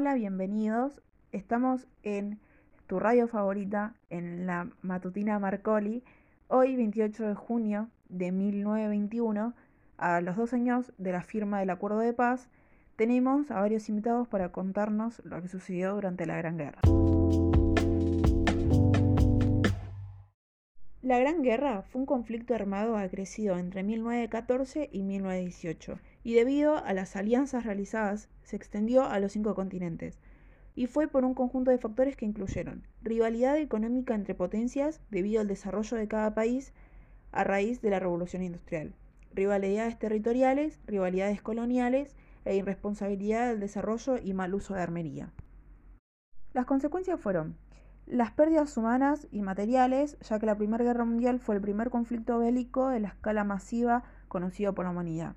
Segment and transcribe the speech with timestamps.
[0.00, 1.02] Hola, bienvenidos.
[1.32, 2.38] Estamos en
[2.86, 6.04] tu radio favorita, en la matutina Marcoli,
[6.46, 9.54] hoy 28 de junio de 1921,
[9.96, 12.48] a los dos años de la firma del Acuerdo de Paz,
[12.94, 16.80] tenemos a varios invitados para contarnos lo que sucedió durante la Gran Guerra.
[21.02, 26.92] La Gran Guerra fue un conflicto armado acrecido entre 1914 y 1918 y debido a
[26.92, 30.18] las alianzas realizadas se extendió a los cinco continentes
[30.74, 35.48] y fue por un conjunto de factores que incluyeron rivalidad económica entre potencias debido al
[35.48, 36.72] desarrollo de cada país
[37.32, 38.94] a raíz de la revolución industrial,
[39.34, 42.14] rivalidades territoriales, rivalidades coloniales
[42.44, 45.32] e irresponsabilidad del desarrollo y mal uso de armería.
[46.52, 47.56] Las consecuencias fueron
[48.06, 52.38] las pérdidas humanas y materiales, ya que la Primera Guerra Mundial fue el primer conflicto
[52.38, 55.34] bélico de la escala masiva conocido por la humanidad.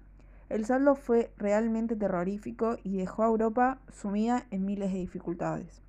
[0.51, 5.81] El saldo fue realmente terrorífico y dejó a Europa sumida en miles de dificultades.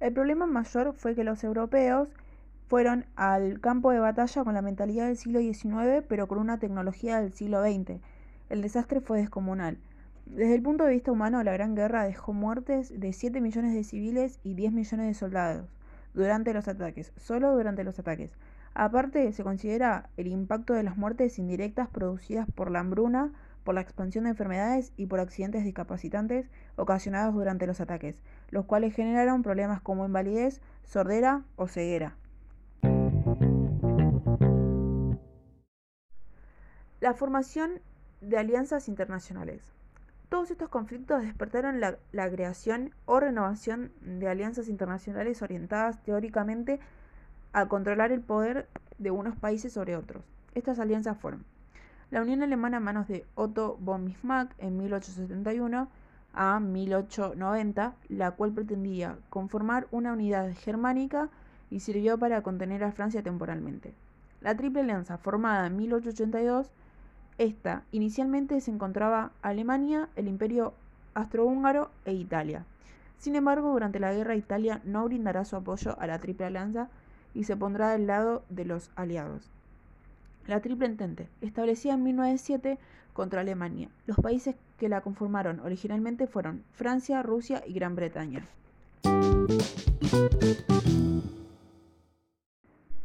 [0.00, 2.08] El problema mayor fue que los europeos
[2.66, 7.20] fueron al campo de batalla con la mentalidad del siglo XIX, pero con una tecnología
[7.20, 8.00] del siglo XX.
[8.50, 9.78] El desastre fue descomunal.
[10.24, 13.84] Desde el punto de vista humano, la Gran Guerra dejó muertes de 7 millones de
[13.84, 15.70] civiles y 10 millones de soldados
[16.14, 18.32] durante los ataques, solo durante los ataques.
[18.78, 23.32] Aparte, se considera el impacto de las muertes indirectas producidas por la hambruna,
[23.64, 28.16] por la expansión de enfermedades y por accidentes discapacitantes ocasionados durante los ataques,
[28.50, 32.16] los cuales generaron problemas como invalidez, sordera o ceguera.
[37.00, 37.80] La formación
[38.20, 39.72] de alianzas internacionales.
[40.28, 41.96] Todos estos conflictos despertaron la,
[42.30, 46.78] creación o renovación de alianzas internacionales orientadas teóricamente
[47.52, 50.22] a controlar el poder de unos países sobre otros.
[50.54, 51.44] Estas alianzas fueron
[52.10, 55.88] la Unión Alemana a manos de Otto von Bismarck en 1871
[56.34, 61.28] a 1890, la cual pretendía conformar una unidad germánica
[61.70, 63.92] y sirvió para contener a Francia temporalmente.
[64.40, 66.70] La Triple Alianza, formada en 1882,
[67.38, 70.74] esta inicialmente se encontraba Alemania, el Imperio
[71.14, 72.64] Austrohúngaro e Italia.
[73.18, 76.88] Sin embargo, durante la guerra Italia no brindará su apoyo a la Triple Alianza
[77.36, 79.50] y se pondrá del lado de los aliados.
[80.46, 82.78] La Triple Entente, establecida en 1907
[83.12, 83.88] contra Alemania.
[84.06, 88.44] Los países que la conformaron originalmente fueron Francia, Rusia y Gran Bretaña.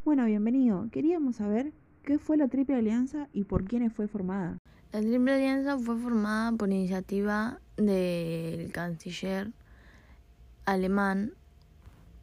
[0.04, 0.88] Bueno, bienvenido.
[0.92, 1.72] Queríamos saber
[2.04, 4.58] ¿Qué fue la Triple Alianza y por quiénes fue formada?
[4.92, 9.52] La Triple Alianza fue formada por iniciativa del canciller
[10.66, 11.34] alemán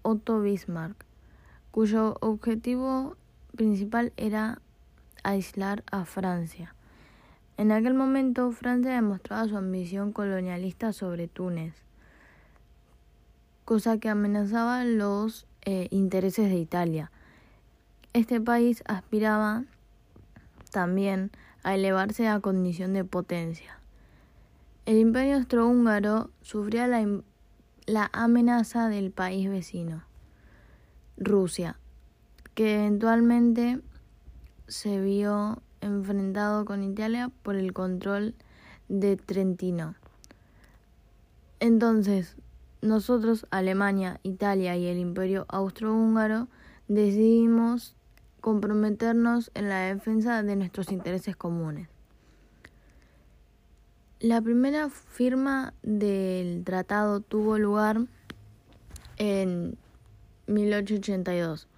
[0.02, 1.04] Otto Bismarck,
[1.70, 3.16] cuyo objetivo
[3.56, 4.60] principal era
[5.22, 6.74] aislar a Francia.
[7.56, 11.74] En aquel momento Francia demostraba su ambición colonialista sobre Túnez,
[13.64, 17.10] cosa que amenazaba los eh, intereses de Italia.
[18.12, 19.64] Este país aspiraba
[20.70, 21.30] también
[21.62, 23.78] a elevarse a condición de potencia.
[24.86, 27.06] El imperio austrohúngaro sufría la,
[27.86, 30.04] la amenaza del país vecino,
[31.18, 31.78] Rusia,
[32.54, 33.80] que eventualmente
[34.66, 38.34] se vio enfrentado con Italia por el control
[38.88, 39.94] de Trentino.
[41.60, 42.36] Entonces,
[42.80, 46.48] nosotros, Alemania, Italia y el imperio austrohúngaro,
[46.86, 47.96] decidimos
[48.40, 51.88] comprometernos en la defensa de nuestros intereses comunes.
[54.20, 58.06] La primera firma del tratado tuvo lugar
[59.16, 59.76] en
[60.48, 61.68] 1882.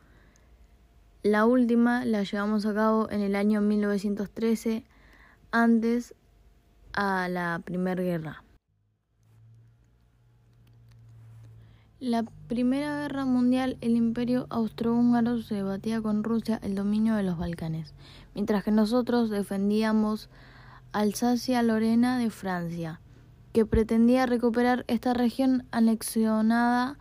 [1.22, 4.84] La última la llevamos a cabo en el año 1913,
[5.50, 6.14] antes
[6.94, 8.42] a la Primera Guerra.
[12.00, 17.36] La Primera Guerra Mundial, el imperio austrohúngaro se debatía con Rusia el dominio de los
[17.36, 17.92] Balcanes,
[18.34, 20.30] mientras que nosotros defendíamos
[20.92, 23.00] Alsacia-Lorena de Francia,
[23.52, 26.96] que pretendía recuperar esta región anexionada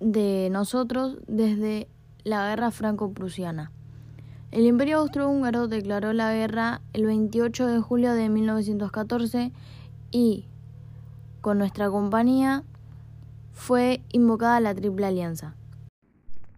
[0.00, 1.88] de nosotros desde
[2.24, 3.72] la guerra franco-prusiana.
[4.50, 9.52] El imperio austrohúngaro declaró la guerra el 28 de julio de 1914
[10.10, 10.46] y,
[11.40, 12.64] con nuestra compañía,
[13.52, 15.56] fue invocada la Triple Alianza.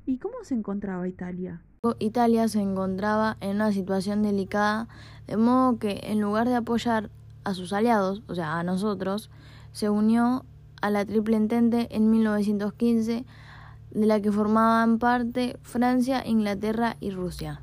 [0.07, 1.63] ¿Y cómo se encontraba Italia?
[1.99, 4.89] Italia se encontraba en una situación delicada,
[5.27, 7.11] de modo que en lugar de apoyar
[7.45, 9.31] a sus aliados, o sea, a nosotros,
[9.73, 10.45] se unió
[10.81, 13.25] a la Triple Entente en 1915,
[13.91, 17.63] de la que formaban parte Francia, Inglaterra y Rusia.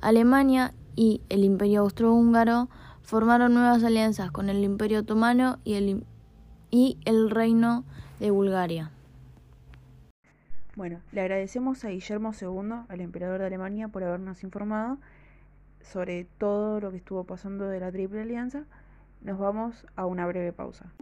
[0.00, 2.68] Alemania y el Imperio Austrohúngaro
[3.02, 6.04] formaron nuevas alianzas con el Imperio Otomano y el
[6.70, 7.84] y el reino
[8.20, 8.90] de Bulgaria.
[10.76, 14.98] Bueno, le agradecemos a Guillermo II, al emperador de Alemania, por habernos informado
[15.82, 18.64] sobre todo lo que estuvo pasando de la Triple Alianza.
[19.22, 20.92] Nos vamos a una breve pausa.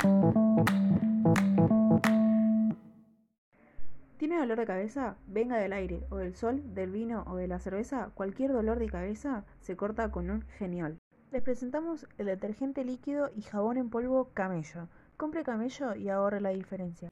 [4.19, 5.17] ¿Tiene dolor de cabeza?
[5.29, 8.11] Venga del aire, o del sol, del vino o de la cerveza.
[8.15, 10.99] Cualquier dolor de cabeza se corta con un genial.
[11.31, 14.89] Les presentamos el detergente líquido y jabón en polvo Camello.
[15.17, 17.09] Compre Camello y ahorre la diferencia.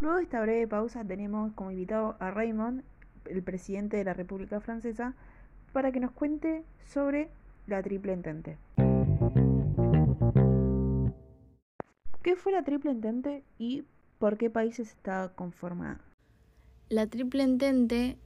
[0.00, 2.82] Luego de esta breve pausa tenemos como invitado a Raymond,
[3.24, 5.14] el presidente de la República Francesa,
[5.72, 7.30] para que nos cuente sobre
[7.66, 8.58] la Triple Entente.
[12.22, 13.84] ¿Qué fue la Triple Entente y
[14.20, 16.00] por qué países está conformada?
[16.88, 18.16] La Triple Entente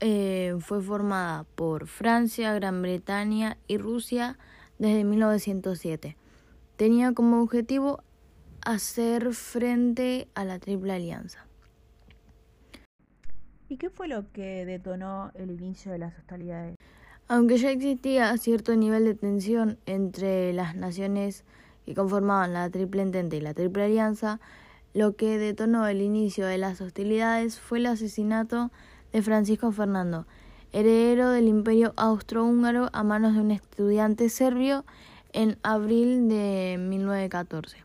[0.00, 4.38] eh, fue formada por Francia, Gran Bretaña y Rusia
[4.78, 6.16] desde 1907.
[6.76, 8.02] Tenía como objetivo
[8.64, 11.46] hacer frente a la Triple Alianza.
[13.68, 16.76] ¿Y qué fue lo que detonó el inicio de las hostilidades?
[17.28, 21.44] Aunque ya existía cierto nivel de tensión entre las naciones
[21.84, 24.40] que conformaban la Triple Entente y la Triple Alianza,
[24.94, 28.70] lo que detonó el inicio de las hostilidades fue el asesinato
[29.12, 30.26] de Francisco Fernando,
[30.72, 34.84] heredero del Imperio Austrohúngaro a manos de un estudiante serbio
[35.32, 37.84] en abril de 1914.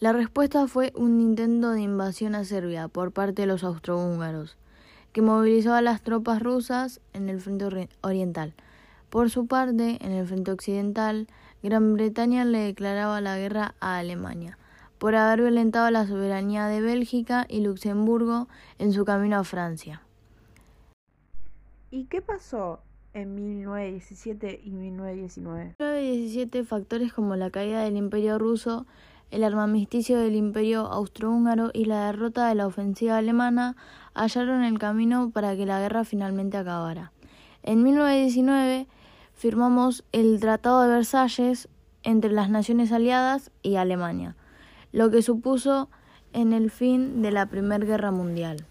[0.00, 4.56] La respuesta fue un intento de invasión a Serbia por parte de los austrohúngaros,
[5.12, 8.54] que movilizó a las tropas rusas en el frente oriental.
[9.08, 11.28] Por su parte, en el frente occidental,
[11.64, 14.58] Gran Bretaña le declaraba la guerra a Alemania
[14.98, 20.02] por haber violentado la soberanía de Bélgica y Luxemburgo en su camino a Francia.
[21.90, 22.80] ¿Y qué pasó
[23.14, 25.62] en 1917 y 1919?
[25.62, 28.84] En 1917 factores como la caída del Imperio ruso
[29.30, 33.74] el armamisticio del Imperio austrohúngaro y la derrota de la ofensiva alemana
[34.12, 37.12] hallaron el camino para que la guerra finalmente acabara.
[37.62, 38.86] En 1919
[39.34, 41.68] firmamos el Tratado de Versalles
[42.02, 44.36] entre las naciones aliadas y Alemania,
[44.92, 45.88] lo que supuso
[46.32, 48.64] en el fin de la Primera Guerra Mundial.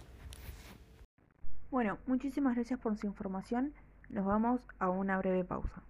[1.72, 3.74] Bueno, muchísimas gracias por su información.
[4.10, 5.82] Nos vamos a una breve pausa.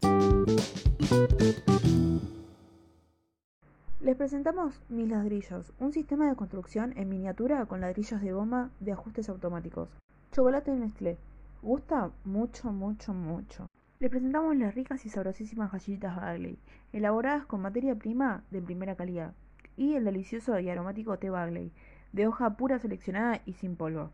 [4.00, 8.92] Les presentamos Mis Ladrillos, un sistema de construcción en miniatura con ladrillos de goma de
[8.92, 9.90] ajustes automáticos.
[10.32, 11.18] Chocolate Nestlé.
[11.62, 13.68] Gusta mucho, mucho, mucho.
[14.04, 16.60] Les presentamos las ricas y sabrosísimas galletitas Bagley,
[16.92, 19.34] elaboradas con materia prima de primera calidad.
[19.78, 21.72] Y el delicioso y aromático té Bagley,
[22.12, 24.12] de hoja pura seleccionada y sin polvo.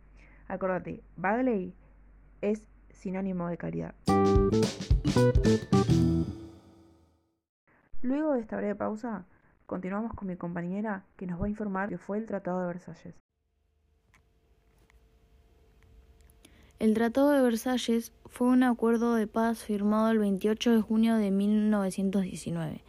[0.48, 1.74] Acordate, Bagley
[2.42, 3.96] es sinónimo de calidad.
[8.04, 9.26] Luego de esta breve pausa,
[9.66, 13.16] Continuamos con mi compañera que nos va a informar que fue el Tratado de Versalles.
[16.80, 21.30] El Tratado de Versalles fue un acuerdo de paz firmado el 28 de junio de
[21.30, 22.86] 1919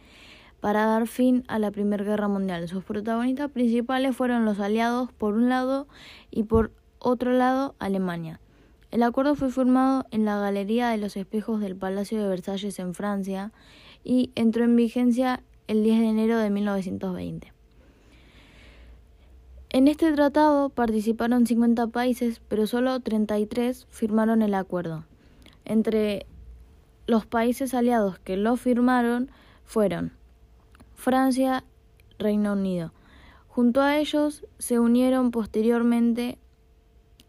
[0.61, 2.69] para dar fin a la Primera Guerra Mundial.
[2.69, 5.89] Sus protagonistas principales fueron los aliados por un lado
[6.29, 8.39] y por otro lado Alemania.
[8.91, 12.93] El acuerdo fue firmado en la Galería de los Espejos del Palacio de Versalles en
[12.93, 13.51] Francia
[14.05, 17.51] y entró en vigencia el 10 de enero de 1920.
[19.73, 25.05] En este tratado participaron 50 países, pero solo 33 firmaron el acuerdo.
[25.63, 26.25] Entre
[27.07, 29.31] los países aliados que lo firmaron
[29.63, 30.11] fueron
[30.93, 31.63] Francia,
[32.19, 32.91] Reino Unido.
[33.47, 36.37] Junto a ellos se unieron posteriormente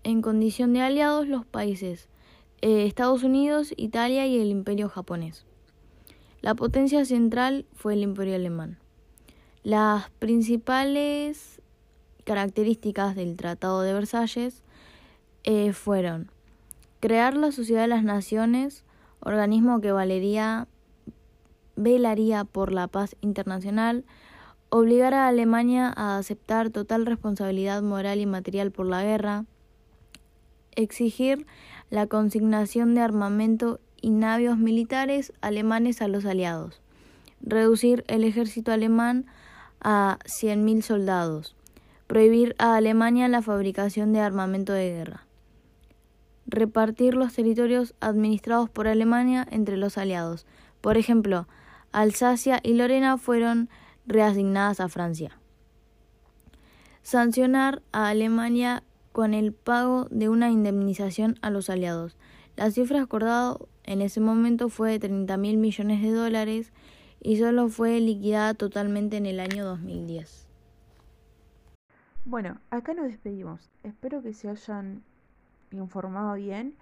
[0.03, 2.09] en condición de aliados los países
[2.61, 5.47] eh, Estados Unidos, Italia y el Imperio japonés.
[6.41, 8.79] La potencia central fue el imperio alemán.
[9.63, 11.62] Las principales
[12.25, 14.63] características del Tratado de Versalles
[15.45, 16.31] eh, fueron
[17.01, 18.85] crear la Sociedad de las Naciones,
[19.21, 20.69] organismo que valería,
[21.75, 24.05] velaría por la paz internacional,
[24.71, 29.45] obligar a Alemania a aceptar total responsabilidad moral y material por la guerra,
[30.77, 31.47] exigir
[31.91, 36.81] la consignación de armamento y navios militares alemanes a los aliados,
[37.41, 39.27] reducir el ejército alemán
[39.81, 41.55] a 100.000 soldados,
[42.13, 45.27] prohibir a Alemania la fabricación de armamento de guerra,
[46.45, 50.45] repartir los territorios administrados por Alemania entre los aliados.
[50.83, 51.49] Por ejemplo,
[51.91, 53.71] Alsacia y Lorena fueron
[54.05, 55.39] reasignadas a Francia.
[57.03, 62.19] Sancionar a Alemania con el pago de una indemnización a los aliados.
[62.57, 66.73] La cifra acordada en ese momento fue de 30 mil millones de dólares
[67.23, 70.52] y solo fue liquidada totalmente en el año 2010.
[72.25, 73.69] Bueno, acá nos despedimos.
[73.83, 75.03] Espero que se hayan
[75.73, 76.75] informado bien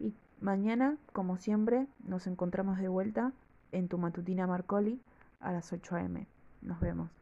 [0.00, 3.32] y mañana, como siempre, nos encontramos de vuelta
[3.70, 5.00] en tu matutina Marcoli
[5.38, 6.26] a las 8 a.m.
[6.62, 7.19] Nos vemos.